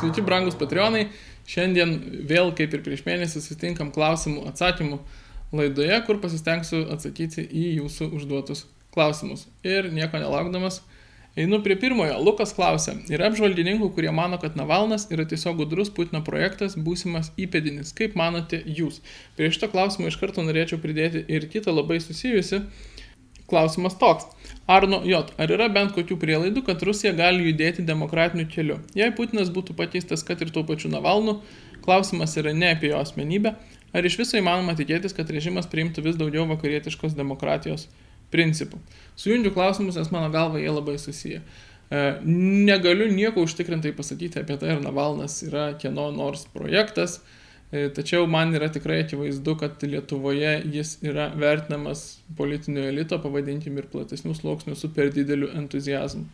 Sveiki, 0.00 0.22
brangus 0.24 0.54
patronai. 0.56 1.10
Šiandien 1.50 1.90
vėl, 2.24 2.54
kaip 2.56 2.72
ir 2.72 2.80
prieš 2.86 3.02
mėnesį, 3.04 3.42
susitinkam 3.42 3.90
klausimų 3.92 4.46
atsakymų 4.48 4.96
laidoje, 5.52 5.98
kur 6.06 6.20
pasistengsiu 6.22 6.86
atsakyti 6.94 7.44
į 7.44 7.64
jūsų 7.82 8.08
užduotus 8.16 8.62
klausimus. 8.94 9.44
Ir 9.66 9.90
nieko 9.92 10.22
nelaukdamas, 10.22 10.78
einu 11.36 11.58
prie 11.66 11.76
pirmojo. 11.82 12.16
Lukas 12.24 12.54
klausia, 12.56 12.94
yra 13.12 13.28
apžvalgininkų, 13.28 13.90
kurie 13.98 14.14
mano, 14.14 14.38
kad 14.40 14.56
Navalnas 14.56 15.04
yra 15.12 15.26
tiesiog 15.28 15.60
gudrus 15.60 15.92
Putino 15.92 16.22
projektas, 16.24 16.78
būsimas 16.80 17.28
įpėdinis. 17.36 17.92
Kaip 17.98 18.16
manote 18.16 18.62
jūs? 18.64 19.02
Prie 19.36 19.52
šito 19.52 19.68
klausimo 19.74 20.08
iš 20.08 20.16
karto 20.22 20.46
norėčiau 20.46 20.80
pridėti 20.80 21.26
ir 21.28 21.44
kitą 21.52 21.76
labai 21.76 22.00
susijusi 22.00 22.62
Klausimas 23.50 23.96
toks. 23.98 24.28
Arno 24.70 25.00
J. 25.04 25.24
Ar 25.40 25.50
yra 25.50 25.66
bent 25.72 25.94
kokių 25.96 26.16
prielaidų, 26.22 26.62
kad 26.68 26.82
Rusija 26.86 27.10
gali 27.18 27.48
judėti 27.48 27.82
demokratiniu 27.86 28.46
keliu? 28.50 28.76
Jei 28.94 29.10
Putinas 29.16 29.50
būtų 29.50 29.74
pakeistas, 29.78 30.22
kad 30.26 30.42
ir 30.44 30.52
tuo 30.54 30.62
pačiu 30.68 30.92
Navalnu, 30.92 31.40
klausimas 31.82 32.36
yra 32.38 32.52
ne 32.54 32.70
apie 32.76 32.92
jo 32.92 33.00
asmenybę, 33.02 33.56
ar 33.90 34.06
iš 34.06 34.20
viso 34.20 34.38
įmanoma 34.38 34.76
tikėtis, 34.78 35.16
kad 35.16 35.32
režimas 35.34 35.66
priimtų 35.70 36.06
vis 36.06 36.20
daugiau 36.20 36.46
vakarietiškos 36.52 37.18
demokratijos 37.18 37.88
principų. 38.30 38.78
Sujungiu 39.18 39.50
klausimus, 39.56 39.98
nes 39.98 40.12
mano 40.14 40.30
galva 40.30 40.62
jie 40.62 40.70
labai 40.70 40.94
susiję. 41.02 41.42
E, 41.90 42.06
negaliu 42.70 43.10
nieko 43.10 43.42
užtikrintai 43.42 43.90
pasakyti 43.98 44.44
apie 44.44 44.60
tai, 44.60 44.76
ar 44.76 44.86
Navalnas 44.86 45.40
yra 45.48 45.72
kieno 45.82 46.12
nors 46.14 46.46
projektas, 46.54 47.18
E, 47.18 47.39
tačiau 47.70 48.26
man 48.26 48.54
yra 48.54 48.66
tikrai 48.72 49.04
akivaizdu, 49.04 49.54
kad 49.60 49.82
Lietuvoje 49.86 50.56
jis 50.74 50.96
yra 51.06 51.28
vertinamas 51.38 52.18
politinio 52.38 52.88
elito, 52.90 53.18
pavadinkim 53.22 53.78
ir 53.78 53.86
platesnių 53.92 54.34
sluoksnių, 54.34 54.74
su 54.74 54.90
per 54.94 55.12
dideliu 55.14 55.52
entuzijazmu. 55.54 56.26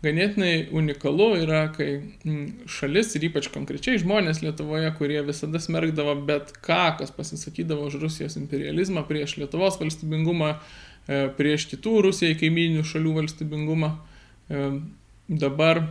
Ganėtinai 0.00 0.70
unikalu 0.72 1.26
yra, 1.42 1.66
kai 1.74 1.90
mm, 2.00 2.66
šalis 2.72 3.12
ir 3.18 3.26
ypač 3.28 3.50
konkrečiai 3.52 4.00
žmonės 4.00 4.40
Lietuvoje, 4.40 4.88
kurie 4.96 5.20
visada 5.26 5.60
smergdavo 5.60 6.14
bet 6.24 6.54
ką, 6.64 6.96
kas 6.98 7.12
pasisakydavo 7.12 7.84
už 7.90 7.98
Rusijos 8.00 8.38
imperializmą, 8.40 9.04
prieš 9.06 9.36
Lietuvos 9.42 9.76
valstybingumą, 9.78 10.54
e, 10.56 11.20
prieš 11.36 11.68
kitų 11.74 11.98
Rusijai 12.08 12.38
kaiminių 12.40 12.86
šalių 12.88 13.12
valstybingumą, 13.20 13.92
e, 13.92 14.70
dabar 15.28 15.84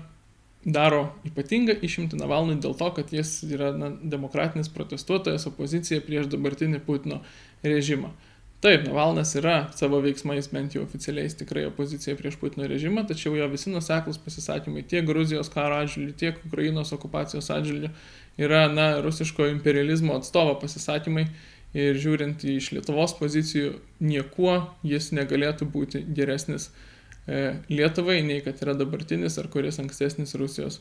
daro 0.65 1.09
ypatingą 1.27 1.77
išimtį 1.85 2.19
Navalnui 2.19 2.57
dėl 2.59 2.73
to, 2.79 2.89
kad 2.97 3.13
jis 3.15 3.37
yra 3.47 3.71
na, 3.75 3.91
demokratinis 4.15 4.71
protestuotojas 4.73 5.47
opozicija 5.47 6.03
prieš 6.03 6.27
dabartinį 6.31 6.81
Putino 6.83 7.21
režimą. 7.63 8.11
Taip, 8.59 8.83
Navalnas 8.83 9.31
yra 9.39 9.69
savo 9.79 10.01
veiksmais 10.03 10.49
bent 10.51 10.73
jau 10.75 10.81
oficialiais 10.83 11.37
tikrai 11.39 11.63
opozicija 11.69 12.17
prieš 12.19 12.35
Putino 12.41 12.67
režimą, 12.67 13.05
tačiau 13.07 13.37
jo 13.39 13.47
visi 13.47 13.71
nuseklus 13.71 14.19
pasisakymai 14.19 14.83
tiek 14.83 15.07
Gruzijos 15.07 15.47
karo 15.53 15.77
atžvilgiu, 15.79 16.17
tiek 16.19 16.41
Ukrainos 16.43 16.91
okupacijos 16.91 17.47
atžvilgiu 17.55 17.93
yra, 18.35 18.65
na, 18.67 18.89
rusiško 19.05 19.47
imperializmo 19.53 20.17
atstovo 20.19 20.57
pasisakymai 20.59 21.29
ir 21.77 22.03
žiūrint 22.03 22.43
iš 22.51 22.73
Lietuvos 22.75 23.15
pozicijų, 23.15 23.77
niekuo 24.03 24.59
jis 24.83 25.13
negalėtų 25.15 25.69
būti 25.71 26.03
geresnis 26.03 26.67
Lietuvai, 27.69 28.21
nei 28.25 28.41
kad 28.45 28.61
yra 28.63 28.73
dabartinis 28.77 29.37
ar 29.41 29.49
kuris 29.53 29.79
ankstesnis 29.81 30.35
Rusijos 30.39 30.79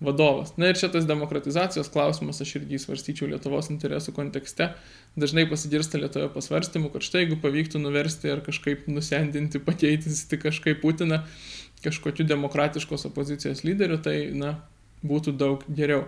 vadovas. 0.00 0.52
Na 0.56 0.70
ir 0.70 0.78
šitas 0.78 1.06
demokratizacijos 1.08 1.90
klausimas 1.90 2.40
aš 2.44 2.54
irgi 2.60 2.78
svarstyčiau 2.78 3.30
Lietuvos 3.32 3.70
interesų 3.72 4.14
kontekste. 4.14 4.70
Dažnai 5.18 5.48
pasigirsta 5.50 5.98
Lietuvoje 5.98 6.30
pasvarstymų, 6.36 6.92
kad 6.94 7.06
štai 7.06 7.24
jeigu 7.24 7.40
pavyktų 7.42 7.82
nuversti 7.82 8.30
ar 8.30 8.44
kažkaip 8.46 8.86
nusendinti, 8.90 9.58
pakeitinti 9.58 10.38
kažkaip 10.44 10.82
Putiną 10.84 11.24
kažkokiu 11.82 12.26
demokratiškos 12.26 13.06
opozicijos 13.10 13.64
lyderiu, 13.66 13.98
tai, 14.02 14.30
na, 14.34 14.56
būtų 15.06 15.34
daug 15.38 15.62
geriau. 15.68 16.06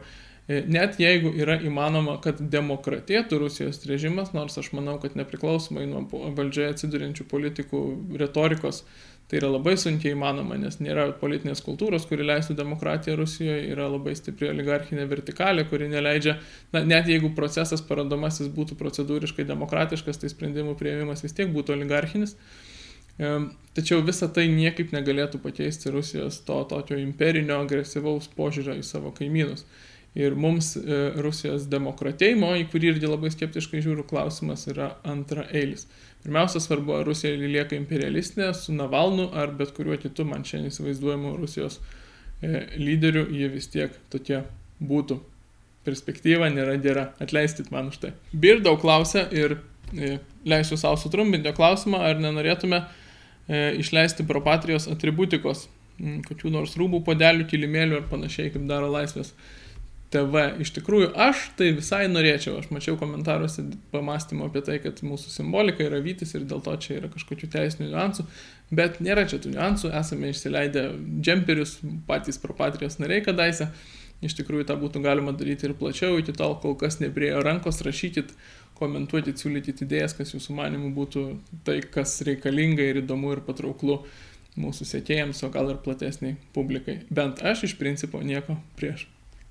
E, 0.50 0.64
net 0.66 0.98
jeigu 0.98 1.30
yra 1.38 1.56
įmanoma, 1.62 2.16
kad 2.22 2.40
demokratėtų 2.52 3.38
Rusijos 3.42 3.82
režimas, 3.86 4.32
nors 4.34 4.58
aš 4.58 4.72
manau, 4.74 4.96
kad 5.02 5.14
nepriklausomai 5.18 5.86
nuo 5.90 6.02
valdžioje 6.10 6.74
atsiduriančių 6.74 7.26
politikų 7.30 7.82
retorikos, 8.22 8.82
Tai 9.30 9.38
yra 9.38 9.48
labai 9.52 9.76
sunkiai 9.78 10.16
įmanoma, 10.16 10.56
nes 10.58 10.80
nėra 10.82 11.04
politinės 11.20 11.60
kultūros, 11.62 12.02
kuri 12.10 12.24
leistų 12.26 12.56
demokratiją 12.58 13.14
Rusijoje, 13.20 13.68
yra 13.70 13.84
labai 13.86 14.16
stipri 14.18 14.48
oligarchinė 14.50 15.04
vertikalė, 15.06 15.68
kuri 15.70 15.86
neleidžia, 15.92 16.34
na, 16.74 16.82
net 16.82 17.06
jeigu 17.06 17.30
procesas 17.36 17.84
parodomasis 17.86 18.50
būtų 18.56 18.74
procedūriškai 18.80 19.46
demokratiškas, 19.46 20.18
tai 20.18 20.32
sprendimų 20.32 20.74
prieimimas 20.80 21.22
vis 21.22 21.36
tiek 21.38 21.52
būtų 21.54 21.76
oligarchinis. 21.76 22.34
Tačiau 23.76 24.02
visa 24.02 24.26
tai 24.34 24.48
niekaip 24.50 24.90
negalėtų 24.96 25.38
pakeisti 25.44 25.94
Rusijos 25.94 26.40
to 26.46 26.58
tokio 26.72 26.98
imperinio 26.98 27.60
agresyvaus 27.62 28.26
požiūrio 28.34 28.80
į 28.80 28.84
savo 28.86 29.14
kaimynus. 29.14 29.62
Ir 30.18 30.34
mums 30.34 30.72
e, 30.74 30.82
Rusijos 31.22 31.68
demokratėjimo, 31.70 32.50
į 32.58 32.64
kurį 32.72 32.94
irgi 32.94 33.10
labai 33.10 33.30
skeptiškai 33.30 33.82
žiūriu, 33.84 34.02
klausimas 34.10 34.66
yra 34.70 34.96
antra 35.06 35.44
eilis. 35.54 35.86
Pirmiausia, 36.24 36.58
svarbu, 36.62 36.96
ar 36.98 37.06
Rusija 37.06 37.36
lieka 37.38 37.78
imperialistinė 37.78 38.50
su 38.58 38.74
Navalnu 38.74 39.28
ar 39.38 39.54
bet 39.56 39.70
kuriuo 39.76 40.00
kitu 40.02 40.26
man 40.26 40.42
šiandien 40.46 40.74
įsivaizduojamu 40.74 41.36
Rusijos 41.38 41.78
e, 42.42 42.66
lyderiu, 42.80 43.28
jie 43.30 43.52
vis 43.54 43.70
tiek 43.70 43.94
tokie 44.10 44.42
būtų. 44.82 45.20
Perspektyva 45.86 46.50
nėra 46.52 46.74
gera, 46.82 47.06
atleiskit 47.22 47.70
man 47.72 47.92
už 47.94 48.02
tai. 48.02 48.12
Birdau 48.34 48.74
klausia 48.82 49.28
ir 49.30 49.60
e, 49.94 50.16
leisiu 50.42 50.76
savo 50.80 50.98
sutrumpinti 50.98 51.54
klausimą, 51.54 52.02
ar 52.10 52.18
nenorėtume 52.18 52.82
išleisti 53.50 54.22
propatrijos 54.28 54.84
atributikos, 54.92 55.64
kokių 56.28 56.52
nors 56.54 56.76
rūbų, 56.78 57.00
podelių, 57.06 57.48
kilimėlių 57.50 57.96
ar 57.98 58.04
panašiai, 58.12 58.52
kaip 58.54 58.62
daro 58.68 58.90
laisvės 58.92 59.32
TV. 60.10 60.42
Iš 60.64 60.72
tikrųjų, 60.74 61.12
aš 61.14 61.44
tai 61.58 61.70
visai 61.76 62.02
norėčiau, 62.10 62.56
aš 62.58 62.70
mačiau 62.74 62.96
komentaruose 62.98 63.62
pamastymą 63.92 64.48
apie 64.48 64.62
tai, 64.66 64.80
kad 64.82 65.02
mūsų 65.06 65.30
simbolika 65.30 65.84
yra 65.86 66.00
vytis 66.02 66.34
ir 66.34 66.46
dėl 66.50 66.62
to 66.66 66.74
čia 66.82 66.96
yra 66.98 67.10
kažkokių 67.12 67.50
teisinių 67.52 67.92
niuansų, 67.92 68.26
bet 68.74 68.98
nėra 69.04 69.28
čia 69.30 69.38
tų 69.42 69.54
niuansų, 69.54 69.92
esame 70.00 70.32
išsileidę 70.32 70.86
džemperius, 71.22 71.76
patys 72.10 72.42
propatrijos 72.42 72.98
nariai 72.98 73.22
kadaise, 73.26 73.68
iš 74.26 74.34
tikrųjų 74.40 74.66
tą 74.66 74.78
būtų 74.80 75.04
galima 75.04 75.34
daryti 75.36 75.68
ir 75.68 75.76
plačiau, 75.78 76.18
iki 76.18 76.34
tol 76.34 76.58
kol 76.64 76.74
kas 76.80 76.98
nepriejo 76.98 77.44
rankos, 77.46 77.78
rašykit, 77.86 78.34
komentuokit, 78.80 79.38
siūlykit 79.38 79.84
idėjas, 79.86 80.16
kas 80.18 80.34
jūsų 80.34 80.58
manimų 80.58 80.90
būtų 80.96 81.24
tai, 81.68 81.78
kas 81.86 82.18
reikalinga 82.26 82.90
ir 82.90 83.02
įdomu 83.04 83.36
ir 83.36 83.44
patrauklu 83.46 84.00
mūsų 84.58 84.88
sėkėjams, 84.90 85.44
o 85.46 85.54
gal 85.54 85.70
ir 85.70 85.80
platesniai 85.84 86.34
publikai. 86.56 87.02
Bent 87.14 87.44
aš 87.46 87.68
iš 87.70 87.78
principo 87.78 88.24
nieko 88.24 88.58
prieš. 88.80 89.06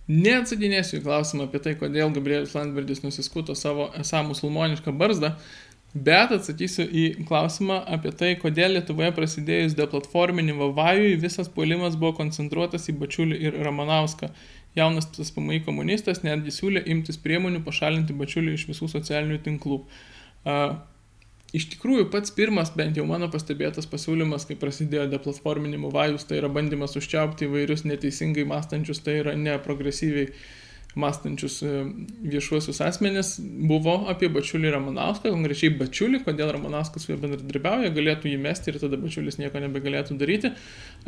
Neatsakinėsiu 0.10 0.98
į 0.98 1.04
klausimą 1.06 1.46
apie 1.46 1.60
tai, 1.62 1.76
kodėl 1.78 2.10
Gabrielius 2.16 2.56
Landsbergis 2.58 3.04
nusiskuto 3.04 3.54
savo 3.54 3.92
esą 4.00 4.24
musulmonišką 4.26 4.94
barzdą, 4.98 5.36
bet 5.94 6.34
atsakysiu 6.34 6.88
į 6.90 7.04
klausimą 7.30 7.78
apie 7.94 8.14
tai, 8.18 8.32
kodėl 8.42 8.74
Lietuvoje 8.74 9.12
prasidėjus 9.14 9.78
deplatforminimo 9.78 10.72
vajui 10.78 11.14
visas 11.22 11.52
puolimas 11.54 11.98
buvo 12.02 12.16
koncentruotas 12.24 12.90
į 12.90 12.98
Bačiulį 13.04 13.38
ir 13.38 13.60
Ramanauską. 13.68 14.32
Jaunas 14.78 15.06
PSPMI 15.14 15.62
komunistas 15.66 16.24
netgi 16.26 16.54
siūlė 16.58 16.84
imtis 16.90 17.22
priemonių 17.22 17.62
pašalinti 17.66 18.18
Bačiulį 18.18 18.58
iš 18.58 18.66
visų 18.70 18.90
socialinių 18.90 19.42
tinklų. 19.46 19.84
Iš 21.56 21.66
tikrųjų, 21.72 22.06
pats 22.14 22.30
pirmas, 22.36 22.70
bent 22.78 23.00
jau 23.00 23.08
mano 23.10 23.26
pastebėtas 23.34 23.88
pasiūlymas, 23.90 24.46
kai 24.46 24.58
prasidėjo 24.60 25.08
deplatforminimo 25.10 25.90
vajus, 25.94 26.28
tai 26.30 26.38
yra 26.44 26.50
bandymas 26.54 26.94
užčiaupti 27.00 27.48
įvairius 27.48 27.88
neteisingai 27.90 28.46
mąstančius, 28.46 29.02
tai 29.02 29.16
yra 29.24 29.34
neprogresyviai 29.34 30.30
mąstančius 31.00 31.64
e, 31.64 31.72
viešuosius 32.22 32.82
asmenis, 32.86 33.36
buvo 33.42 33.96
apie 34.12 34.30
Bačiulį 34.34 34.74
Ramanauską, 34.76 35.32
konkrečiai 35.34 35.74
Bačiulį, 35.78 36.24
kodėl 36.26 36.52
Ramanauskas 36.54 37.06
su 37.06 37.14
juo 37.14 37.20
bendradarbiauja, 37.22 37.94
galėtų 37.98 38.30
jį 38.30 38.40
mesti 38.42 38.70
ir 38.70 38.80
tada 38.82 39.00
Bačiulis 39.02 39.40
nieko 39.42 39.62
nebegalėtų 39.64 40.18
daryti. 40.22 40.54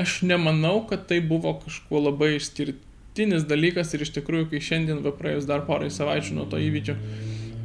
Aš 0.01 0.21
nemanau, 0.25 0.80
kad 0.89 1.06
tai 1.10 1.19
buvo 1.25 1.54
kažkuo 1.62 2.01
labai 2.07 2.36
išskirtinis 2.39 3.45
dalykas 3.50 3.94
ir 3.94 4.06
iš 4.06 4.13
tikrųjų, 4.18 4.51
kai 4.54 4.63
šiandien, 4.71 5.01
va 5.06 5.13
praėjus 5.18 5.50
dar 5.50 5.65
porai 5.69 5.89
savaičių 5.94 6.38
nuo 6.38 6.50
to 6.50 6.62
įvykio, 6.62 6.98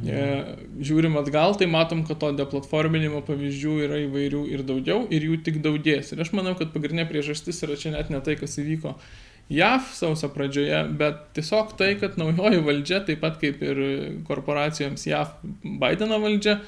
žiūrim 0.03 1.15
atgal, 1.17 1.55
tai 1.57 1.67
matom, 1.71 2.03
kad 2.07 2.19
to 2.21 2.31
deplatforminimo 2.37 3.23
pavyzdžių 3.25 3.77
yra 3.87 4.01
įvairių 4.05 4.43
ir 4.53 4.63
daugiau 4.67 5.05
ir 5.09 5.25
jų 5.29 5.39
tik 5.45 5.61
daugės. 5.65 6.13
Ir 6.13 6.21
aš 6.21 6.33
manau, 6.37 6.53
kad 6.59 6.73
pagrindinė 6.75 7.07
priežastis 7.09 7.63
yra 7.65 7.77
čia 7.79 7.95
net 7.95 8.11
ne 8.13 8.21
tai, 8.21 8.37
kas 8.39 8.57
įvyko 8.61 8.93
JAV 9.53 9.85
sausio 9.95 10.27
pradžioje, 10.33 10.81
bet 10.99 11.21
tiesiog 11.37 11.77
tai, 11.79 11.93
kad 12.01 12.17
naujoji 12.19 12.63
valdžia, 12.65 13.01
taip 13.07 13.21
pat 13.23 13.37
kaip 13.39 13.61
ir 13.63 13.83
korporacijoms 14.27 15.07
JAV 15.07 15.37
Bideno 15.63 16.19
valdžia, 16.19 16.59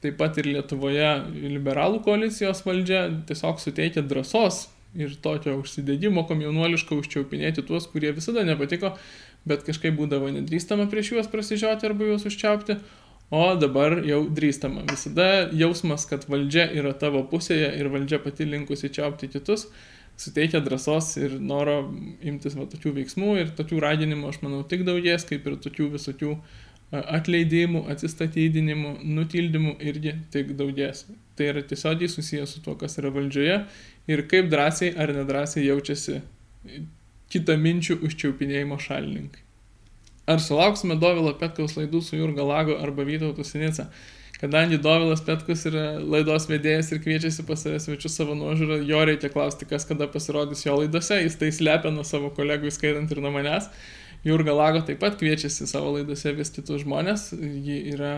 taip 0.00 0.16
pat 0.20 0.38
ir 0.38 0.52
Lietuvoje 0.54 1.10
liberalų 1.34 2.04
koalicijos 2.06 2.62
valdžia 2.64 3.08
tiesiog 3.28 3.58
suteikia 3.60 4.06
drąsos 4.06 4.68
ir 4.98 5.12
tokio 5.22 5.56
užsidėgymo 5.60 6.24
komjaunuoliško 6.26 6.98
užčiaupinėti 7.02 7.62
tuos, 7.66 7.86
kurie 7.92 8.10
visada 8.16 8.42
nepatiko 8.46 8.96
bet 9.48 9.64
kažkaip 9.66 9.96
būdavo 9.98 10.30
nedrįstama 10.34 10.88
prieš 10.90 11.14
juos 11.14 11.30
prasižioti 11.32 11.88
arba 11.88 12.10
juos 12.10 12.26
užčiaupti. 12.28 12.80
o 13.30 13.54
dabar 13.54 14.00
jau 14.02 14.24
drįstama. 14.26 14.82
Visada 14.90 15.46
jausmas, 15.54 16.02
kad 16.10 16.24
valdžia 16.26 16.64
yra 16.74 16.90
tavo 16.98 17.20
pusėje 17.30 17.68
ir 17.78 17.86
valdžia 17.86 18.18
pati 18.18 18.42
linkusi 18.42 18.90
čiaupti 18.90 19.28
kitus, 19.30 19.68
suteikia 20.18 20.58
drąsos 20.58 21.12
ir 21.16 21.36
noro 21.38 21.76
imtis 22.26 22.56
va, 22.58 22.66
tokių 22.72 22.90
veiksmų 22.96 23.36
ir 23.38 23.52
tokių 23.54 23.78
raginimų, 23.84 24.32
aš 24.32 24.40
manau, 24.42 24.64
tik 24.66 24.82
daugės, 24.88 25.28
kaip 25.30 25.46
ir 25.46 25.60
tokių 25.62 25.86
visokių 25.94 26.34
atleidimų, 26.90 27.84
atsistatydinimų, 27.94 28.96
nutildymų 29.06 29.76
irgi 29.78 30.16
tik 30.34 30.50
daugės. 30.58 31.06
Tai 31.40 31.46
yra 31.48 31.62
tiesiogiai 31.64 32.12
susijęs 32.12 32.50
su 32.52 32.60
tuo, 32.60 32.74
kas 32.76 32.98
yra 33.00 33.08
valdžioje 33.14 33.54
ir 34.12 34.22
kaip 34.28 34.50
drąsiai 34.52 34.90
ar 35.00 35.14
nedrąsiai 35.16 35.62
jaučiasi 35.64 36.18
kitą 37.32 37.56
minčių 37.56 37.96
užčiaupinėjimo 38.04 38.76
šalininkai. 38.84 39.46
Ar 40.28 40.42
sulauksime 40.44 40.98
Dovilo 41.00 41.32
Petkaus 41.40 41.78
laidų 41.78 42.02
su 42.04 42.18
Jurga 42.18 42.44
Lago 42.44 42.76
arba 42.76 43.06
Vytautu 43.08 43.46
Sinica? 43.48 43.88
Kadangi 44.40 44.76
Dovilas 44.84 45.20
Petkus 45.24 45.66
yra 45.68 45.86
laidos 46.00 46.46
vedėjas 46.48 46.92
ir 46.92 47.00
kviečiasi 47.04 47.46
pas 47.48 47.60
save 47.64 47.80
svečius 47.80 48.14
savo 48.16 48.36
nuožiūrą, 48.36 48.78
jo 48.88 49.00
reikia 49.08 49.28
klausti, 49.32 49.68
kas 49.68 49.84
kada 49.88 50.08
pasirodys 50.12 50.64
jo 50.64 50.78
laidose, 50.80 51.18
jis 51.20 51.36
tai 51.40 51.50
slepia 51.52 51.92
nuo 51.92 52.04
savo 52.08 52.30
kolegų, 52.36 52.72
skaitant 52.72 53.12
ir 53.12 53.20
nuo 53.24 53.32
manęs. 53.34 53.68
Jurga 54.24 54.52
Lago 54.56 54.84
taip 54.84 55.00
pat 55.00 55.16
kviečiasi 55.20 55.68
savo 55.68 55.96
laidose 55.96 56.32
vis 56.36 56.52
kitus 56.56 56.84
žmonės, 56.86 57.30
ji 57.36 57.82
yra 57.92 58.14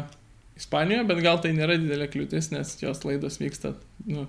Ispanijoje, 0.58 1.06
bet 1.08 1.22
gal 1.24 1.40
tai 1.42 1.54
nėra 1.56 1.78
didelė 1.80 2.08
kliūtis, 2.12 2.50
nes 2.52 2.74
jos 2.82 3.02
laidos 3.08 3.38
vyksta 3.40 3.74
nu, 4.06 4.26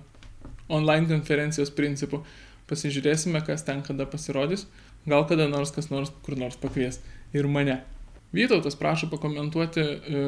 online 0.71 1.09
konferencijos 1.11 1.73
principu. 1.75 2.23
Pasižiūrėsime, 2.69 3.41
kas 3.43 3.65
ten 3.67 3.81
kada 3.83 4.07
pasirodys, 4.07 4.67
gal 5.09 5.27
kada 5.27 5.49
nors 5.51 5.73
kas 5.75 5.89
nors 5.91 6.13
kur 6.23 6.37
nors 6.39 6.55
pakvies 6.59 7.01
ir 7.35 7.49
mane. 7.51 7.81
Vytautas 8.33 8.77
prašo 8.79 9.09
pakomentuoti 9.11 9.83
e, 9.83 10.23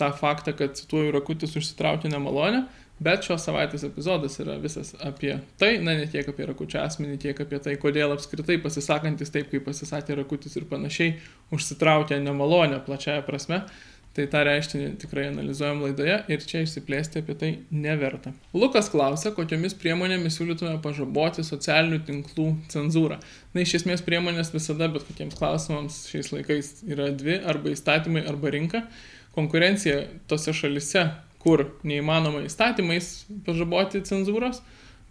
tą 0.00 0.08
faktą, 0.18 0.52
kad 0.58 0.74
cituoju 0.76 1.14
Rakutis 1.14 1.54
užsitraukė 1.56 2.10
nemalonę, 2.10 2.66
Bet 2.98 3.22
šios 3.22 3.44
savaitės 3.46 3.84
epizodas 3.86 4.40
yra 4.42 4.56
visas 4.58 4.90
apie 5.06 5.36
tai, 5.60 5.76
na 5.78 5.94
ne 5.94 6.06
tiek 6.10 6.26
apie 6.26 6.48
Rakučio 6.48 6.80
asmenį, 6.82 7.18
tiek 7.22 7.42
apie 7.44 7.60
tai, 7.62 7.76
kodėl 7.78 8.10
apskritai 8.10 8.56
pasisakantis 8.62 9.30
taip, 9.30 9.52
kaip 9.52 9.68
pasisakė 9.68 10.16
Rakutis 10.18 10.58
ir 10.58 10.66
panašiai, 10.66 11.12
užsitraukia 11.54 12.18
nemalonę 12.24 12.80
plačiaja 12.86 13.22
prasme. 13.26 13.62
Tai 14.18 14.24
tą 14.26 14.40
reiškinį 14.42 14.86
tikrai 14.98 15.28
analizuojam 15.28 15.84
laidoje 15.84 16.14
ir 16.34 16.40
čia 16.50 16.64
išsiplėsti 16.64 17.20
apie 17.20 17.34
tai 17.38 17.48
neverta. 17.70 18.32
Lukas 18.50 18.88
klausia, 18.90 19.30
kokiomis 19.36 19.76
priemonėmis 19.78 20.34
siūlytume 20.34 20.72
pažaboti 20.82 21.44
socialinių 21.46 22.00
tinklų 22.08 22.46
cenzūrą. 22.72 23.20
Na, 23.54 23.62
iš 23.62 23.76
esmės 23.78 24.00
priemonės 24.02 24.48
visada, 24.50 24.88
bet 24.90 25.04
kokiems 25.06 25.36
klausimams 25.38 26.00
šiais 26.10 26.32
laikais 26.32 26.70
yra 26.90 27.12
dvi- 27.14 27.36
arba 27.52 27.70
įstatymai, 27.70 28.24
arba 28.26 28.50
rinka. 28.50 28.80
Konkurencija 29.36 30.00
tose 30.26 30.50
šalise, 30.50 31.04
kur 31.38 31.62
neįmanoma 31.84 32.42
įstatymais 32.48 33.22
pažaboti 33.46 34.02
cenzūros. 34.02 34.58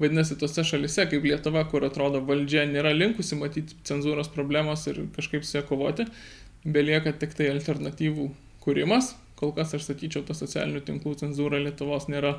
Vadinasi, 0.02 0.36
tose 0.36 0.66
šalise, 0.68 1.06
kaip 1.08 1.24
Lietuva, 1.24 1.64
kur 1.72 1.86
atrodo 1.88 2.20
valdžia 2.20 2.68
nėra 2.68 2.92
linkusi 2.92 3.40
matyti 3.40 3.80
cenzūros 3.88 4.28
problemos 4.36 4.86
ir 4.88 5.08
kažkaip 5.16 5.48
su 5.48 5.58
ją 5.58 5.64
kovoti, 5.64 6.06
belieka 6.66 7.16
tik 7.18 7.34
tai 7.40 7.48
alternatyvų 7.56 8.28
kūrimas. 8.68 9.16
Kol 9.40 9.54
kas 9.56 9.74
aš 9.78 9.88
sakyčiau, 9.88 10.26
ta 10.28 10.36
socialinių 10.38 10.84
tinklų 10.86 11.16
cenzūra 11.22 11.62
Lietuvos 11.62 12.10
nėra 12.12 12.36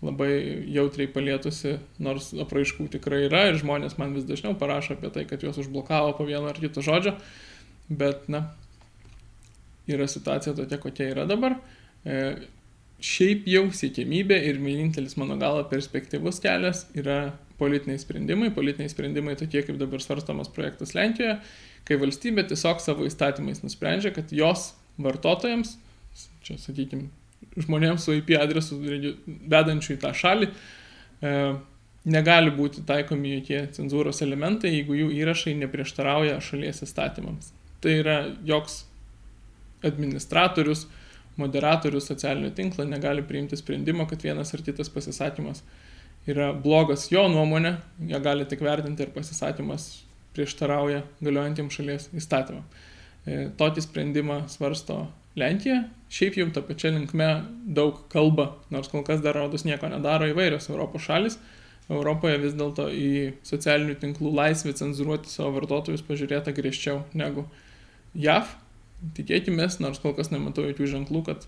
labai 0.00 0.30
jautriai 0.72 1.10
palietusi, 1.12 1.74
nors 2.00 2.30
apraiškų 2.40 2.88
tikrai 2.94 3.26
yra 3.26 3.46
ir 3.50 3.58
žmonės 3.60 3.98
man 4.00 4.14
vis 4.16 4.24
dažniau 4.28 4.54
parašo 4.58 4.96
apie 4.96 5.10
tai, 5.12 5.26
kad 5.28 5.44
juos 5.44 5.60
užblokavo 5.60 6.14
po 6.16 6.24
vieno 6.28 6.48
ar 6.48 6.56
kito 6.56 6.80
žodžio, 6.84 7.12
bet, 7.92 8.24
na, 8.32 8.46
yra 9.90 10.08
situacija 10.08 10.56
tokia, 10.56 10.80
kokia 10.80 11.10
yra 11.12 11.26
dabar. 11.28 11.58
E, 12.04 12.16
šiaip 13.04 13.44
jau 13.50 13.66
siekėmybė 13.76 14.40
ir 14.48 14.60
vienintelis 14.60 15.16
mano 15.20 15.36
galo 15.40 15.66
perspektyvus 15.68 16.40
kelias 16.44 16.86
yra 16.96 17.34
politiniai 17.60 18.00
sprendimai. 18.00 18.50
Politiniai 18.56 18.92
sprendimai 18.92 19.36
tokie 19.40 19.62
kaip 19.66 19.76
dabar 19.80 20.00
svarstamas 20.00 20.48
projektas 20.52 20.94
Lenkijoje, 20.96 21.38
kai 21.88 22.00
valstybė 22.00 22.46
tiesiog 22.48 22.80
savo 22.80 23.04
įstatymais 23.08 23.60
nusprendžia, 23.64 24.14
kad 24.16 24.32
jos 24.32 24.70
vartotojams, 24.98 25.76
čia 26.44 26.58
sakykime, 26.60 27.08
žmonėms 27.60 28.04
su 28.06 28.14
IP 28.18 28.34
adresu 28.40 28.78
vedančių 28.80 29.96
į 29.96 30.00
tą 30.02 30.12
šalį, 30.16 30.50
e, 30.50 31.34
negali 32.10 32.52
būti 32.54 32.84
taikomi 32.88 33.34
jokie 33.36 33.64
cenzūros 33.76 34.22
elementai, 34.24 34.72
jeigu 34.78 34.96
jų 34.96 35.10
įrašai 35.20 35.54
neprieštarauja 35.60 36.40
šalies 36.44 36.82
įstatymams. 36.86 37.52
Tai 37.80 37.92
yra 38.02 38.16
joks 38.44 38.84
administratorius, 39.84 40.86
moderatorius 41.40 42.08
socialinio 42.10 42.50
tinklo 42.56 42.84
negali 42.84 43.22
priimti 43.24 43.56
sprendimo, 43.56 44.06
kad 44.08 44.22
vienas 44.24 44.52
ar 44.54 44.64
kitas 44.64 44.92
pasisakymas 44.92 45.62
yra 46.28 46.50
blogas 46.52 47.06
jo 47.12 47.24
nuomonė, 47.32 47.76
ją 48.10 48.20
gali 48.22 48.44
tik 48.48 48.60
vertinti 48.64 49.06
ir 49.06 49.12
pasisakymas 49.14 49.90
prieštarauja 50.36 51.02
galiojantiems 51.24 51.76
šalies 51.76 52.08
įstatymam. 52.16 52.64
E, 53.28 53.48
tokį 53.60 53.84
sprendimą 53.84 54.42
svarsto 54.48 55.04
Lenkija, 55.38 55.84
šiaip 56.10 56.38
jau 56.40 56.46
tą 56.54 56.62
pačią 56.66 56.94
linkmę 56.96 57.28
daug 57.76 58.00
kalba, 58.12 58.54
nors 58.72 58.88
kol 58.90 59.04
kas 59.06 59.20
dar 59.22 59.36
rodos 59.38 59.66
nieko 59.68 59.90
nedaro 59.92 60.28
įvairios 60.30 60.70
Europos 60.72 61.04
šalis. 61.06 61.36
Europoje 61.90 62.38
vis 62.38 62.54
dėlto 62.54 62.86
į 62.94 63.10
socialinių 63.46 63.96
tinklų 63.98 64.32
laisvę 64.34 64.72
cenzuruoti 64.78 65.30
savo 65.30 65.56
vartotojus 65.58 66.04
pažiūrėta 66.06 66.54
griežčiau 66.54 67.00
negu 67.18 67.44
JAV, 68.14 68.46
tikėkime, 69.16 69.66
nors 69.82 70.02
kol 70.02 70.14
kas 70.14 70.30
nematau 70.30 70.68
jokių 70.68 70.88
ženklų, 70.94 71.22
kad 71.26 71.46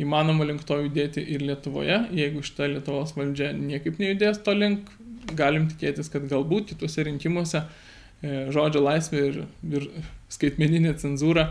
įmanoma 0.00 0.48
link 0.48 0.64
to 0.68 0.78
judėti 0.80 1.24
ir 1.34 1.44
Lietuvoje. 1.44 1.98
Jeigu 2.16 2.44
šita 2.44 2.70
Lietuvos 2.72 3.12
valdžia 3.16 3.52
niekaip 3.56 4.00
nejudės 4.00 4.40
to 4.44 4.56
link, 4.56 4.88
galim 5.36 5.68
tikėtis, 5.70 6.08
kad 6.12 6.24
galbūt 6.28 6.72
kituose 6.72 7.04
rinkimuose 7.08 7.60
e, 7.60 7.91
žodžio 8.22 8.82
laisvė 8.84 9.22
ir, 9.28 9.38
ir 9.66 9.88
skaitmeninė 10.32 10.94
cenzūra 11.00 11.50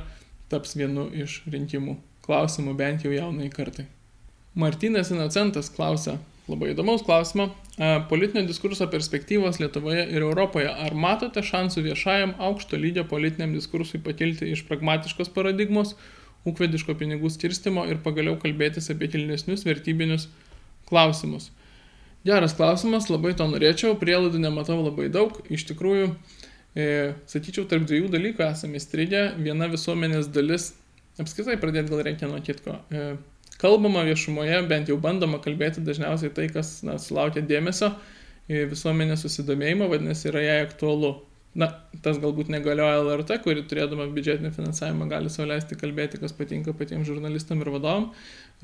taps 0.52 0.76
vienu 0.76 1.08
iš 1.16 1.42
rinkimų 1.52 1.98
klausimų 2.26 2.76
bent 2.80 3.06
jau 3.06 3.12
jaunai 3.14 3.50
kartai. 3.52 3.88
Martinas 4.56 5.12
Inocentas 5.14 5.72
klausia, 5.72 6.18
labai 6.52 6.74
įdomaus 6.74 7.04
klausimo. 7.08 7.50
Politinio 8.10 8.44
diskurso 8.48 8.86
perspektyvos 8.92 9.62
Lietuvoje 9.62 10.04
ir 10.12 10.26
Europoje. 10.26 10.68
Ar 10.68 10.96
matote 10.96 11.44
šansų 11.46 11.86
viešajam 11.88 12.36
aukšto 12.50 12.80
lygio 12.80 13.06
politiniam 13.08 13.56
diskursui 13.56 14.02
pakilti 14.04 14.52
iš 14.52 14.66
pragmatiškos 14.68 15.32
paradigmos, 15.34 15.96
ūkvediško 16.48 16.98
pinigų 17.00 17.32
skirstimo 17.32 17.86
ir 17.88 18.02
pagaliau 18.04 18.36
kalbėtis 18.42 18.92
apie 18.92 19.08
kilnesnius 19.14 19.64
vertybinius 19.68 20.28
klausimus? 20.90 21.50
Geras 22.28 22.54
klausimas, 22.54 23.08
labai 23.10 23.32
to 23.34 23.48
norėčiau, 23.50 23.96
prielaidų 23.98 24.44
nematau 24.44 24.78
labai 24.84 25.08
daug. 25.10 25.40
Iš 25.50 25.64
tikrųjų, 25.72 26.12
e, 26.12 26.41
sakyčiau, 26.76 27.66
tarp 27.68 27.84
dviejų 27.90 28.12
dalykų 28.14 28.46
esame 28.48 28.80
įstrigę. 28.80 29.26
Viena 29.44 29.68
visuomenės 29.72 30.30
dalis, 30.32 30.72
apskritai 31.20 31.58
pradėti 31.60 31.92
gal 31.92 32.04
reikia 32.08 32.30
nuo 32.32 32.40
kitko. 32.44 32.78
E, 32.92 33.04
kalbama 33.62 34.06
viešumoje, 34.08 34.62
bent 34.70 34.92
jau 34.92 34.98
bandoma 35.02 35.42
kalbėti 35.44 35.84
dažniausiai 35.84 36.32
tai, 36.36 36.48
kas 36.54 36.80
na, 36.88 36.96
sulaukia 37.02 37.44
dėmesio, 37.44 37.92
visuomenės 38.48 39.26
susidomėjimo, 39.26 39.90
vadinasi, 39.92 40.30
yra 40.32 40.46
jai 40.46 40.58
aktualu. 40.66 41.14
Na, 41.52 41.68
tas 42.00 42.16
galbūt 42.24 42.48
negalioja 42.48 43.02
LRT, 43.02 43.42
kuri 43.44 43.66
turėdama 43.68 44.06
biudžetinį 44.16 44.54
finansavimą 44.56 45.10
gali 45.12 45.32
sauliaisti 45.34 45.76
kalbėti, 45.76 46.22
kas 46.22 46.32
patinka 46.38 46.72
patiems 46.80 47.10
žurnalistam 47.10 47.60
ir 47.60 47.72
vadovam, 47.74 48.06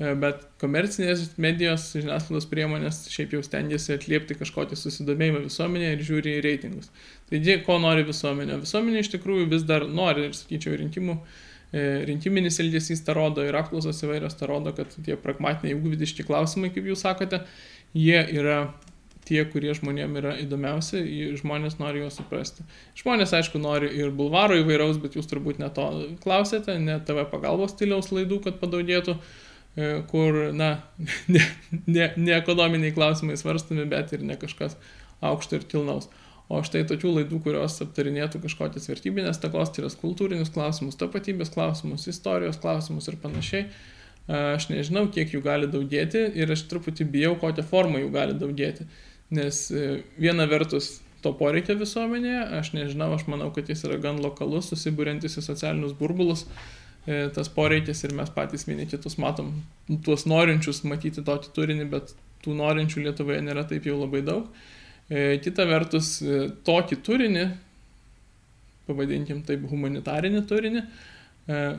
e, 0.00 0.14
bet 0.22 0.46
komercinės 0.62 1.26
medijos, 1.36 1.90
žiniasklaidos 1.98 2.48
priemonės 2.48 3.02
šiaip 3.12 3.36
jau 3.36 3.42
stengiasi 3.44 3.92
atliepti 3.98 4.38
kažkokį 4.40 4.80
susidomėjimą 4.80 5.44
visuomenėje 5.50 5.98
ir 5.98 6.06
žiūri 6.08 6.38
į 6.38 6.46
reitingus. 6.48 6.88
Taigi, 7.28 7.58
ko 7.68 7.76
nori 7.84 8.08
visuomenė? 8.08 8.62
Visuomenė 8.64 9.04
iš 9.04 9.12
tikrųjų 9.18 9.50
vis 9.52 9.68
dar 9.68 9.84
nori, 9.84 10.30
ir 10.30 10.40
sakyčiau, 10.40 10.80
rinkimų 10.80 11.20
E, 11.68 11.80
rinkiminis 12.08 12.56
elgesys 12.62 13.02
tą 13.04 13.12
rodo 13.16 13.42
ir 13.44 13.56
apklausos 13.58 13.98
įvairios 14.00 14.38
tą 14.40 14.46
rodo, 14.48 14.72
kad 14.76 14.94
tie 15.04 15.18
pragmatiniai 15.20 15.76
ūkvidiški 15.76 16.24
klausimai, 16.24 16.70
kaip 16.72 16.88
jūs 16.88 17.02
sakote, 17.04 17.42
jie 17.92 18.22
yra 18.40 18.70
tie, 19.28 19.42
kurie 19.48 19.74
žmonėm 19.76 20.16
yra 20.20 20.34
įdomiausi, 20.42 21.02
žmonės 21.38 21.78
nori 21.80 22.02
juos 22.02 22.16
suprasti. 22.18 22.64
Žmonės, 22.98 23.34
aišku, 23.38 23.60
nori 23.62 23.90
ir 24.00 24.12
bulvaro 24.16 24.56
įvairaus, 24.58 25.00
bet 25.02 25.18
jūs 25.18 25.28
turbūt 25.30 25.60
ne 25.62 25.68
to 25.74 25.88
klausėte, 26.24 26.78
ne 26.80 26.98
TV 27.04 27.26
pagalbos 27.30 27.76
stiliaus 27.76 28.08
laidų, 28.14 28.40
kad 28.46 28.56
padaugėtų, 28.62 29.18
e, 29.18 29.90
kur, 30.10 30.40
na, 30.56 30.70
ne, 31.34 31.44
ne, 31.86 32.08
ne 32.16 32.38
ekonominiai 32.38 32.96
klausimai 32.96 33.36
svarstami, 33.40 33.84
bet 33.90 34.16
ir 34.16 34.24
ne 34.24 34.38
kažkas 34.40 34.78
aukšto 35.20 35.60
ir 35.60 35.68
kilnaus. 35.68 36.08
O 36.48 36.62
štai 36.64 36.86
tokių 36.88 37.10
laidų, 37.18 37.42
kurios 37.44 37.74
aptarinėtų 37.84 38.40
kažkokias 38.40 38.88
vertybinės 38.88 39.40
takos, 39.42 39.68
tai 39.68 39.82
yra 39.82 39.90
kultūrinius 40.00 40.48
klausimus, 40.54 40.96
tapatybės 40.96 41.52
klausimus, 41.52 42.06
istorijos 42.08 42.56
klausimus 42.62 43.10
ir 43.10 43.18
panašiai, 43.20 43.66
aš 44.28 44.70
nežinau, 44.72 45.06
kiek 45.12 45.34
jų 45.34 45.42
gali 45.44 45.68
daugėti 45.68 46.24
ir 46.40 46.52
aš 46.52 46.64
truputį 46.70 47.04
bijau, 47.12 47.34
kokią 47.40 47.66
formą 47.68 48.00
jų 48.00 48.08
gali 48.16 48.38
daugėti. 48.40 48.88
Nes 49.34 49.66
e, 49.70 50.02
viena 50.20 50.46
vertus 50.48 50.98
to 51.24 51.32
poreikia 51.36 51.76
visuomenėje, 51.78 52.42
aš 52.60 52.72
nežinau, 52.76 53.10
aš 53.16 53.26
manau, 53.28 53.50
kad 53.54 53.68
jis 53.68 53.82
yra 53.88 53.98
gan 54.00 54.20
lokalus, 54.22 54.70
susibūrintis 54.70 55.40
į 55.40 55.44
socialinius 55.44 55.96
burbulus, 55.98 56.46
tas 57.34 57.48
poreikis 57.48 58.04
ir 58.04 58.12
mes 58.14 58.28
patys 58.34 58.66
vieni 58.68 58.84
kitus 58.86 59.14
matom 59.16 59.48
tuos 60.04 60.26
norinčius 60.28 60.82
matyti 60.84 61.22
tokį 61.24 61.52
turinį, 61.56 61.86
bet 61.88 62.12
tų 62.44 62.56
norinčių 62.58 63.06
Lietuvoje 63.06 63.40
nėra 63.44 63.64
taip 63.68 63.86
jau 63.88 63.96
labai 63.98 64.22
daug. 64.26 64.48
E, 65.08 65.38
kita 65.44 65.64
vertus, 65.68 66.18
e, 66.22 66.48
tokį 66.66 67.00
turinį, 67.04 67.44
pavadinkim 68.88 69.40
taip 69.48 69.64
humanitarinį 69.70 70.42
turinį, 70.48 70.82
e, 70.84 71.17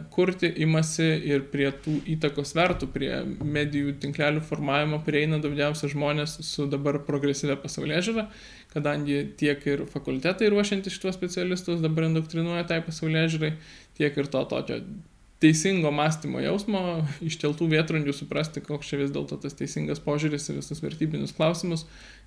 kurti 0.10 0.50
imasi 0.64 1.06
ir 1.30 1.44
prie 1.52 1.68
tų 1.84 2.00
įtakos 2.16 2.56
vertų, 2.58 2.88
prie 2.90 3.12
medijų 3.46 3.94
tinklelių 4.02 4.42
formavimo 4.48 4.98
prieina 5.06 5.38
daugiausia 5.44 5.92
žmonės 5.92 6.40
su 6.48 6.66
dabar 6.72 6.98
progresyvę 7.06 7.60
pasaulyje 7.62 8.00
žiūrą, 8.08 8.26
kadangi 8.74 9.20
tiek 9.38 9.62
ir 9.70 9.86
fakultetai 9.92 10.50
ruošiantys 10.50 10.98
šitos 10.98 11.20
specialistus 11.20 11.86
dabar 11.86 12.10
indoktrinuoja 12.10 12.66
tai 12.72 12.82
pasaulyje 12.86 13.28
žiūrai, 13.36 13.54
tiek 14.02 14.18
ir 14.18 14.34
to 14.34 14.44
tokio 14.50 14.82
teisingo 15.40 15.94
mąstymo 15.94 16.42
jausmo, 16.44 16.84
iškeltų 17.24 17.70
vietrandžių 17.72 18.18
suprasti, 18.18 18.66
koks 18.66 18.90
čia 18.90 19.04
vis 19.04 19.14
dėlto 19.14 19.38
tas 19.40 19.56
teisingas 19.56 20.02
požiūris 20.04 20.50
į 20.50 20.58
visus 20.60 20.82
vertybinius 20.84 21.38
klausimus 21.38 21.86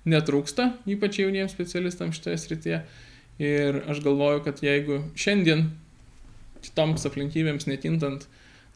netrūksta, 0.09 0.71
ypač 0.89 1.19
jauniems 1.21 1.53
specialistams 1.53 2.17
šitoje 2.17 2.39
srityje. 2.41 2.81
Ir 3.43 3.83
aš 3.89 3.99
galvoju, 4.05 4.43
kad 4.45 4.63
jeigu 4.63 5.03
šiandien 5.17 5.67
kitoms 6.63 7.05
aplinkybėms 7.09 7.67
netintant 7.69 8.27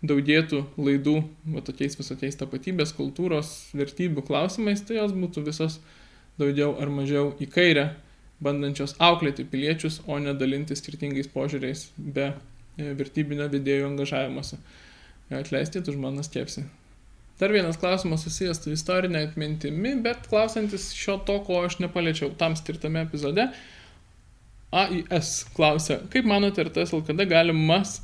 daugėtų 0.06 0.63
laidų 0.77 1.15
va, 1.53 1.63
tokiais 1.65 1.98
visokiais 1.98 2.38
tapatybės, 2.38 2.94
kultūros, 2.98 3.53
vertybių 3.77 4.25
klausimais, 4.27 4.84
tai 4.86 5.00
jos 5.00 5.15
būtų 5.15 5.46
visos 5.48 5.79
daugiau 6.38 6.75
ar 6.77 6.91
mažiau 6.94 7.32
į 7.41 7.50
kairę, 7.50 7.88
bandančios 8.44 8.94
auklėti 9.01 9.48
piliečius, 9.50 10.03
o 10.06 10.20
ne 10.22 10.36
dalinti 10.38 10.77
skirtingais 10.77 11.32
požiūriais 11.34 11.88
be 11.98 12.36
E, 12.77 12.91
vertybinio 12.98 13.48
vidėjų 13.50 13.88
angažavimuose. 13.89 14.60
Atleiskit 15.34 15.88
už 15.89 15.98
mano 16.00 16.24
skepsį. 16.24 16.67
Dar 17.38 17.53
vienas 17.53 17.77
klausimas 17.82 18.24
susijęs 18.25 18.62
su 18.63 18.74
istorinė 18.74 19.24
atmintimi, 19.27 19.96
bet 20.06 20.29
klausantis 20.29 20.91
šio 20.98 21.17
to, 21.25 21.39
ko 21.46 21.63
aš 21.65 21.79
nepaliečiau 21.82 22.32
tam 22.38 22.56
skirtame 22.58 23.03
epizode. 23.06 23.50
AIS 24.75 25.45
klausia, 25.55 26.01
kaip 26.12 26.27
manote, 26.27 26.62
ar 26.63 26.69
tas 26.75 26.91
LKD 26.91 27.27
galimas, 27.31 28.01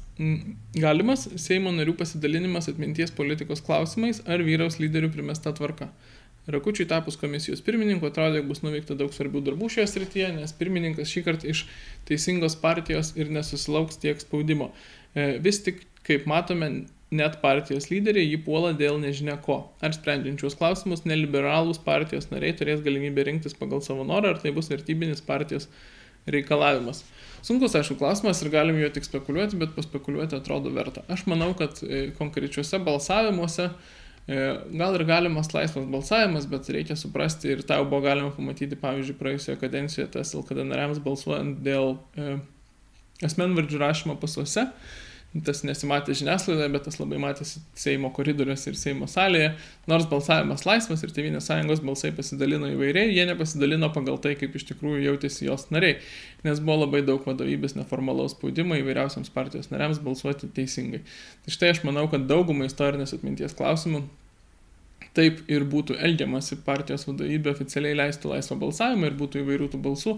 galimas 0.79 1.25
Seimo 1.41 1.74
narių 1.75 1.98
pasidalinimas 2.00 2.70
atminties 2.72 3.12
politikos 3.12 3.63
klausimais 3.65 4.22
ar 4.24 4.43
vyraus 4.48 4.79
lyderių 4.79 5.12
primesta 5.12 5.51
tvarka? 5.55 5.89
Rakučiui 6.48 6.88
tapus 6.88 7.15
komisijos 7.20 7.62
pirmininku 7.63 8.08
atrodė, 8.10 8.41
jog 8.41 8.50
bus 8.50 8.63
nuveikta 8.65 8.98
daug 9.00 9.13
svarbių 9.15 9.46
darbų 9.46 9.70
šioje 9.72 9.88
srityje, 9.93 10.32
nes 10.41 10.55
pirmininkas 10.60 11.12
šį 11.12 11.24
kartą 11.24 11.48
iš 11.51 11.63
teisingos 12.08 12.58
partijos 12.60 13.13
ir 13.15 13.32
nesusilauks 13.32 14.00
tiek 14.03 14.20
spaudimo. 14.20 14.74
E, 15.15 15.38
vis 15.43 15.62
tik, 15.63 15.86
kaip 16.03 16.27
matome, 16.27 16.70
net 17.15 17.38
partijos 17.39 17.88
lyderiai 17.91 18.27
jį 18.27 18.41
puola 18.43 18.74
dėl 18.75 19.00
nežinia 19.00 19.38
ko. 19.46 19.60
Ar 19.84 19.96
sprendžiančius 19.96 20.58
klausimus 20.60 21.05
neliberalūs 21.08 21.79
partijos 21.86 22.27
nariai 22.32 22.55
turės 22.60 22.84
galimybę 22.84 23.27
rinktis 23.27 23.55
pagal 23.60 23.84
savo 23.86 24.03
norą, 24.08 24.34
ar 24.34 24.43
tai 24.43 24.51
bus 24.55 24.72
vertybinis 24.74 25.24
partijos 25.24 25.70
reikalavimas. 26.30 27.03
Sunkus, 27.44 27.75
aišku, 27.75 27.98
klausimas 28.00 28.39
ir 28.44 28.53
galim 28.53 28.77
jo 28.80 28.88
tik 28.96 29.03
spekuliuoti, 29.08 29.60
bet 29.60 29.74
paspekuliuoti 29.75 30.38
atrodo 30.38 30.72
verta. 30.72 31.03
Aš 31.12 31.25
manau, 31.27 31.51
kad 31.60 31.82
e, 31.84 32.06
konkrečiuose 32.15 32.80
balsavimuose 32.86 33.70
E, 34.24 34.36
gal 34.72 34.96
ir 34.96 35.03
galimas 35.03 35.50
laisvas 35.51 35.88
balsavimas, 35.92 36.46
bet 36.48 36.70
reikia 36.72 36.96
suprasti 36.96 37.50
ir 37.51 37.63
tą 37.68 37.82
jau 37.82 37.88
buvo 37.92 38.06
galima 38.06 38.32
pamatyti, 38.32 38.77
pavyzdžiui, 38.80 39.18
praėjusioje 39.20 39.60
kadencijoje 39.60 40.12
tas 40.13 40.32
LKD 40.38 40.63
nariams 40.70 41.01
balsuojant 41.03 41.58
dėl 41.65 41.98
e, 42.15 42.38
asmenvardžių 43.27 43.82
rašymo 43.82 44.15
pasuose. 44.22 44.70
Tas 45.42 45.63
nesimatė 45.66 46.13
žiniasklaidoje, 46.13 46.70
bet 46.70 46.84
tas 46.86 47.00
labai 47.00 47.18
matėsi 47.18 47.58
Seimo 47.80 48.12
koridoriuose 48.13 48.68
ir 48.70 48.75
Seimo 48.78 49.08
salėje. 49.10 49.56
Nors 49.90 50.06
balsavimas 50.12 50.62
laisvas 50.68 51.02
ir 51.02 51.13
Tevinės 51.16 51.48
sąjungos 51.50 51.82
balsai 51.82 52.12
pasidalino 52.13 52.70
įvairiai, 52.70 53.10
jie 53.16 53.25
nepasidalino 53.25 53.90
pagal 53.96 54.20
tai, 54.22 54.36
kaip 54.38 54.54
iš 54.54 54.68
tikrųjų 54.70 55.02
jautėsi 55.08 55.48
jos 55.48 55.66
nariai, 55.74 55.98
nes 56.46 56.62
buvo 56.62 56.84
labai 56.84 57.02
daug 57.08 57.25
vadovybės 57.25 57.74
neformalaus 57.80 58.38
spaudimo 58.38 58.78
įvairiausiams 58.78 59.34
partijos 59.34 59.72
nariams 59.74 60.04
balsuoti 60.06 60.52
teisingai. 60.54 61.02
Tai 61.48 61.56
štai 61.58 61.74
aš 61.74 61.82
manau, 61.88 62.06
kad 62.13 62.30
daugumai 62.30 62.70
istorinės 62.70 63.18
atminties 63.18 63.58
klausimų 63.58 64.04
taip 65.18 65.42
ir 65.52 65.66
būtų 65.70 65.98
elgiamasi 66.02 66.60
partijos 66.66 67.08
vadovybė 67.10 67.52
oficialiai 67.54 67.98
leistų 67.98 68.32
laisvą 68.34 68.58
balsavimą 68.62 69.10
ir 69.10 69.18
būtų 69.18 69.42
įvairių 69.44 69.70
tų 69.74 69.82
balsų, 69.84 70.16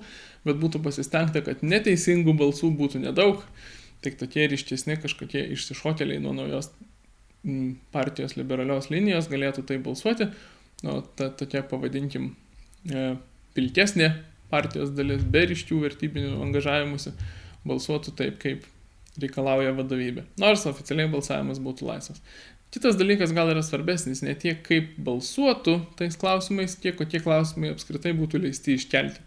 bet 0.47 0.59
būtų 0.61 0.83
pasistengta, 0.85 1.43
kad 1.45 1.63
neteisingų 1.63 2.35
balsų 2.39 2.71
būtų 2.79 3.03
nedaug 3.03 3.43
tik 4.03 4.17
tokie 4.19 4.47
ryštesni 4.51 4.97
kažkokie 5.01 5.45
išsišokėliai 5.55 6.21
nuo 6.23 6.33
naujos 6.35 6.71
mm, 7.45 7.71
partijos 7.95 8.35
liberalios 8.39 8.89
linijos 8.93 9.29
galėtų 9.31 9.65
tai 9.69 9.79
balsuoti, 9.83 10.29
o 10.85 10.99
ta 11.17 11.29
tokia, 11.39 11.63
pavadinkim, 11.69 12.33
e, 12.89 13.07
pilkesnė 13.55 14.11
partijos 14.51 14.93
dalis 14.95 15.23
be 15.23 15.45
ryškių 15.51 15.81
vertybinių 15.87 16.39
angažavimuose 16.45 17.15
balsuotų 17.65 18.13
taip, 18.19 18.39
kaip 18.43 18.67
reikalauja 19.21 19.73
vadovybė. 19.77 20.25
Nors 20.41 20.65
oficialiai 20.69 21.09
balsavimas 21.11 21.61
būtų 21.63 21.87
laisvas. 21.87 22.21
Kitas 22.75 22.97
dalykas 22.99 23.31
gal 23.31 23.47
yra 23.53 23.61
svarbesnis, 23.63 24.19
ne 24.25 24.33
tiek 24.35 24.59
kaip 24.65 24.97
balsuotų 24.99 25.77
tais 25.99 26.17
klausimais, 26.19 26.75
kiek 26.81 26.97
kokie 26.99 27.21
klausimai 27.23 27.71
apskritai 27.71 28.11
būtų 28.17 28.41
leisti 28.43 28.75
iškelti. 28.75 29.21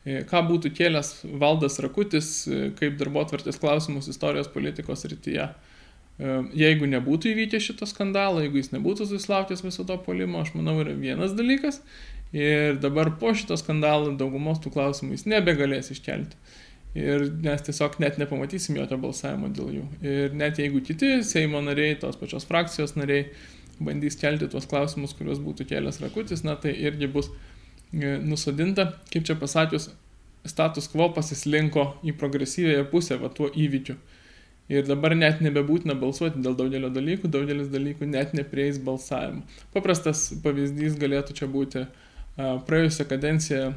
E, 0.00 0.22
ką 0.24 0.40
būtų 0.48 0.70
kėlęs 0.72 1.10
valdas 1.40 1.76
Rakutis 1.84 2.30
e, 2.48 2.70
kaip 2.78 2.96
darbo 3.00 3.20
atvartės 3.20 3.60
klausimus 3.60 4.08
istorijos 4.08 4.48
politikos 4.48 5.04
rytyje. 5.10 5.50
E, 5.50 6.38
jeigu 6.56 6.88
nebūtų 6.88 7.34
įvykę 7.34 7.60
šito 7.60 7.88
skandalo, 7.88 8.40
jeigu 8.40 8.62
jis 8.62 8.72
nebūtų 8.72 9.10
susilaukęs 9.10 9.60
viso 9.66 9.84
to 9.84 9.98
polimo, 10.06 10.40
aš 10.40 10.54
manau, 10.56 10.78
yra 10.80 10.96
vienas 10.96 11.36
dalykas. 11.36 11.82
Ir 12.32 12.78
dabar 12.80 13.12
po 13.20 13.34
šito 13.36 13.58
skandalo 13.60 14.14
daugumos 14.16 14.62
tų 14.64 14.72
klausimų 14.72 15.18
jis 15.18 15.26
nebegalės 15.28 15.92
iškelti. 15.92 16.38
Ir 16.96 17.26
mes 17.44 17.60
tiesiog 17.66 18.00
net 18.02 18.16
nepamatysim 18.18 18.78
jokio 18.80 18.96
balsavimo 19.02 19.50
dėl 19.54 19.68
jų. 19.76 19.84
Ir 20.00 20.32
net 20.38 20.58
jeigu 20.58 20.80
kiti 20.86 21.20
Seimo 21.26 21.60
nariai, 21.62 21.98
tos 22.00 22.16
pačios 22.18 22.48
frakcijos 22.48 22.96
nariai 22.96 23.28
bandys 23.80 24.16
kelti 24.20 24.48
tuos 24.50 24.66
klausimus, 24.70 25.12
kuriuos 25.18 25.38
būtų 25.44 25.68
kėlęs 25.68 26.00
Rakutis, 26.02 26.42
na 26.46 26.56
tai 26.60 26.72
irgi 26.88 27.08
bus 27.12 27.30
E, 27.30 27.49
nusodinta, 27.92 28.92
kaip 29.10 29.26
čia 29.26 29.34
pasakius, 29.38 29.90
status 30.48 30.88
quo 30.88 31.10
pasislinko 31.12 31.86
į 32.06 32.14
progresyvėją 32.20 32.86
pusę 32.92 33.18
va 33.20 33.28
tuo 33.34 33.50
įvykiu. 33.50 33.98
Ir 34.70 34.86
dabar 34.86 35.16
net 35.18 35.40
nebebūtina 35.42 35.96
balsuoti 35.98 36.38
dėl 36.44 36.54
daugelio 36.54 36.92
dalykų, 36.94 37.28
daugelis 37.34 37.72
dalykų 37.72 38.06
net 38.06 38.36
neprieis 38.38 38.78
balsavimo. 38.78 39.42
Paprastas 39.74 40.28
pavyzdys 40.44 40.94
galėtų 41.00 41.34
čia 41.40 41.48
būti 41.50 41.82
praėjusią 42.38 43.08
kadenciją 43.10 43.72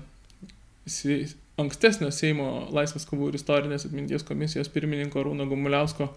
ankstesnio 1.57 2.11
Seimo 2.13 2.67
Laisvės 2.73 3.07
kovų 3.09 3.31
ir 3.31 3.39
istorinės 3.39 3.87
atminties 3.89 4.25
komisijos 4.27 4.69
pirmininko 4.73 5.25
Rūno 5.25 5.49
Gumuliausko, 5.49 6.11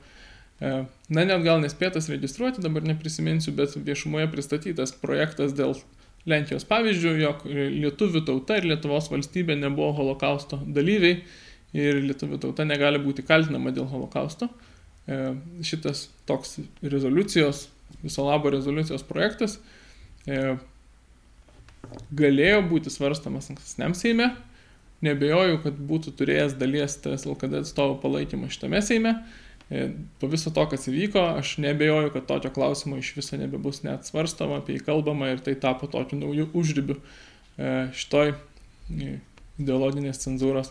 na 0.60 1.24
net 1.24 1.42
gal 1.44 1.60
nespėtas 1.64 2.10
registruoti, 2.12 2.62
dabar 2.64 2.84
neprisiminsiu, 2.84 3.56
bet 3.56 3.76
viešumoje 3.76 4.28
pristatytas 4.32 4.92
projektas 5.00 5.56
dėl 5.56 5.76
Lenkijos 6.26 6.66
pavyzdžių, 6.66 7.12
jog 7.22 7.44
lietuvių 7.46 8.24
tauta 8.26 8.56
ir 8.58 8.66
Lietuvos 8.66 9.10
valstybė 9.12 9.54
nebuvo 9.60 9.92
holokausto 10.00 10.58
dalyviai 10.66 11.20
ir 11.76 12.00
lietuvių 12.02 12.40
tauta 12.42 12.66
negali 12.66 12.98
būti 13.02 13.22
kaltinama 13.26 13.70
dėl 13.74 13.86
holokausto. 13.90 14.48
E, 15.06 15.36
šitas 15.66 16.08
toks 16.26 16.58
rezoliucijos, 16.82 17.68
viso 18.02 18.26
labo 18.26 18.50
rezoliucijos 18.50 19.04
projektas 19.06 19.60
e, 20.26 20.56
galėjo 22.16 22.60
būti 22.72 22.90
svarstamas 22.90 23.50
ankstesniam 23.52 23.94
Seime. 23.94 24.32
Nebejoju, 25.06 25.60
kad 25.62 25.76
būtų 25.76 26.14
turėjęs 26.18 26.56
dalies 26.58 26.96
tas 27.04 27.26
LKD 27.28 27.60
atstovų 27.62 28.00
palaikymą 28.02 28.48
šitame 28.50 28.80
Seime. 28.82 29.18
E, 29.70 29.90
po 30.20 30.28
viso 30.30 30.52
to, 30.54 30.62
kas 30.70 30.86
įvyko, 30.86 31.22
aš 31.40 31.56
nebejoju, 31.62 32.12
kad 32.14 32.26
tokio 32.28 32.52
klausimo 32.54 33.00
iš 33.00 33.16
viso 33.16 33.38
nebebus 33.38 33.82
net 33.82 34.06
svarstama, 34.06 34.60
apie 34.60 34.76
jį 34.76 34.84
kalbama 34.86 35.32
ir 35.32 35.42
tai 35.42 35.56
tapo 35.58 35.88
tokiu 35.90 36.20
nauju 36.20 36.46
užribiu 36.54 37.00
e, 37.00 37.88
šitoj 37.98 38.30
e, 38.30 39.16
ideologinės 39.58 40.22
cenzūros 40.22 40.70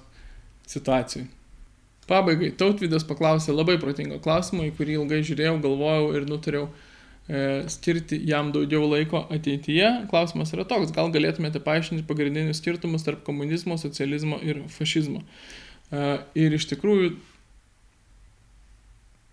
situacijai. 0.72 1.28
Pabaigai, 2.08 2.54
tautvydas 2.56 3.04
paklausė 3.10 3.52
labai 3.52 3.76
protingo 3.82 4.22
klausimo, 4.24 4.64
į 4.64 4.72
kurį 4.78 5.00
ilgai 5.02 5.24
žiūrėjau, 5.26 5.58
galvojau 5.64 6.12
ir 6.16 6.28
nutariau 6.30 6.68
skirti 7.74 8.20
jam 8.30 8.52
daugiau 8.54 8.86
laiko 8.86 9.24
ateityje. 9.34 9.88
Klausimas 10.12 10.52
yra 10.54 10.62
toks, 10.70 10.92
gal 10.94 11.08
galėtumėte 11.10 11.58
paaiškinti 11.66 12.06
pagrindinius 12.06 12.60
skirtumus 12.62 13.02
tarp 13.02 13.24
komunizmo, 13.26 13.80
socializmo 13.82 14.38
ir 14.46 14.60
fašizmo. 14.70 15.24
Ir 16.38 16.54
iš 16.54 16.68
tikrųjų 16.70 17.16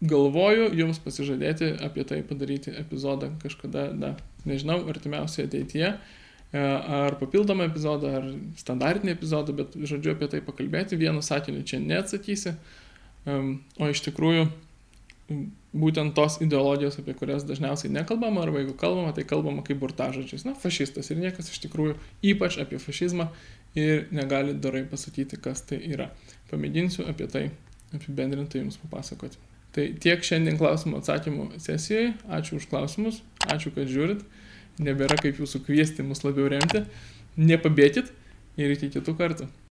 galvoju 0.03 0.73
jums 0.75 0.99
pasižadėti 1.03 1.77
apie 1.87 2.05
tai 2.09 2.23
padaryti 2.27 2.75
epizodą 2.75 3.31
kažkada, 3.43 3.87
na, 3.95 4.15
nežinau, 4.49 4.81
artimiausioje 4.91 5.47
ateityje, 5.49 5.93
e, 5.93 6.65
ar 6.99 7.17
papildomą 7.21 7.69
epizodą, 7.71 8.17
ar 8.19 8.29
standartinį 8.59 9.15
epizodą, 9.15 9.55
bet 9.63 9.79
žodžiu 9.79 10.17
apie 10.17 10.29
tai 10.33 10.43
pakalbėti, 10.45 10.99
vienu 10.99 11.23
sakiniu 11.23 11.63
čia 11.67 11.79
neatsakysi, 11.83 12.57
o 13.23 13.87
iš 13.87 14.03
tikrųjų 14.09 14.49
būtent 15.73 16.13
tos 16.17 16.37
ideologijos, 16.45 16.99
apie 17.01 17.15
kurias 17.17 17.47
dažniausiai 17.49 17.93
nekalbama, 17.95 18.43
arba 18.45 18.61
jeigu 18.61 18.75
kalbama, 18.79 19.15
tai 19.17 19.25
kalbama 19.29 19.65
kaip 19.65 19.79
burtažodžiais. 19.81 20.45
Na, 20.49 20.57
fašistas 20.59 21.09
ir 21.11 21.21
niekas 21.23 21.49
iš 21.53 21.63
tikrųjų 21.65 21.95
ypač 22.33 22.59
apie 22.61 22.81
fašizmą 22.83 23.31
ir 23.79 24.09
negali 24.13 24.57
darai 24.59 24.83
pasakyti, 24.89 25.41
kas 25.41 25.65
tai 25.71 25.81
yra. 25.95 26.11
Pamėginsiu 26.51 27.07
apie 27.09 27.31
tai 27.31 27.47
apibendrintai 27.95 28.61
jums 28.61 28.81
papasakoti. 28.83 29.41
Tai 29.73 29.87
tiek 30.05 30.25
šiandien 30.25 30.59
klausimų 30.61 31.01
atsakymų 31.01 31.47
sesijoje. 31.63 32.13
Ačiū 32.29 32.59
už 32.59 32.69
klausimus, 32.69 33.23
ačiū, 33.49 33.73
kad 33.73 33.89
žiūrit. 33.89 34.25
Nebėra 34.83 35.17
kaip 35.21 35.41
jūsų 35.41 35.63
kviesti 35.67 36.05
mus 36.05 36.25
labiau 36.25 36.51
remti. 36.53 36.85
Nepabėkit 37.41 38.13
ir 38.61 38.75
iki 38.77 38.93
kitų 38.93 39.17
kartų. 39.17 39.53